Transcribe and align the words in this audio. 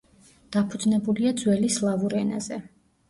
დაფუძნებულია 0.55 1.33
ძველი 1.43 1.71
სლავურ 1.77 2.17
ენაზე. 2.23 2.63